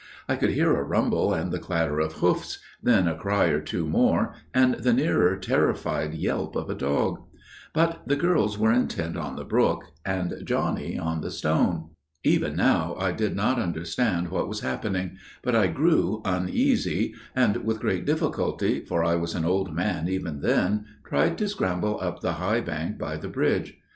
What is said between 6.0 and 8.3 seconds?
yelp of a dog. But the